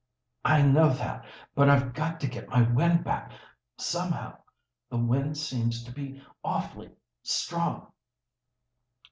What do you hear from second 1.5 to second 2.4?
but I've got to